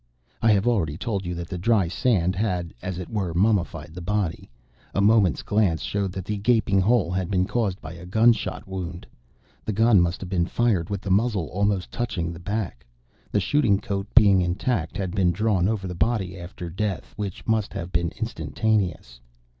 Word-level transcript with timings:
I 0.41 0.51
have 0.53 0.65
already 0.67 0.97
told 0.97 1.27
you 1.27 1.35
that 1.35 1.47
the 1.47 1.59
dry 1.59 1.87
sand 1.87 2.35
had, 2.35 2.73
as 2.81 2.97
it 2.97 3.07
were, 3.07 3.35
mummified 3.35 3.93
the 3.93 4.01
body. 4.01 4.49
A 4.95 4.99
moment's 4.99 5.43
glance 5.43 5.83
showed 5.83 6.11
that 6.13 6.25
the 6.25 6.37
gaping 6.37 6.81
hole 6.81 7.11
had 7.11 7.29
been 7.29 7.45
caused 7.45 7.79
by 7.79 7.93
a 7.93 8.07
gun 8.07 8.33
shot 8.33 8.65
wound; 8.67 9.05
the 9.63 9.71
gun 9.73 10.01
must 10.01 10.19
have 10.21 10.27
been 10.31 10.47
fired 10.47 10.89
with 10.89 11.01
the 11.01 11.11
muzzle 11.11 11.49
almost 11.49 11.91
touching 11.91 12.33
the 12.33 12.39
back. 12.39 12.83
The 13.31 13.39
shooting 13.39 13.77
coat, 13.77 14.07
being 14.15 14.41
intact, 14.41 14.97
had 14.97 15.11
been 15.11 15.31
drawn 15.31 15.67
over 15.67 15.87
the 15.87 15.93
body 15.93 16.35
after 16.39 16.67
death, 16.67 17.13
which 17.15 17.45
must 17.45 17.71
have 17.73 17.91
been 17.91 18.09
instantaneous. 18.19 19.19